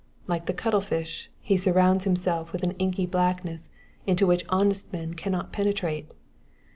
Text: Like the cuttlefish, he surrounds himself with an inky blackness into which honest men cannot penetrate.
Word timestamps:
Like 0.25 0.47
the 0.47 0.53
cuttlefish, 0.55 1.29
he 1.41 1.55
surrounds 1.57 2.05
himself 2.05 2.51
with 2.51 2.63
an 2.63 2.71
inky 2.79 3.05
blackness 3.05 3.69
into 4.07 4.25
which 4.25 4.43
honest 4.49 4.91
men 4.91 5.13
cannot 5.13 5.51
penetrate. 5.51 6.11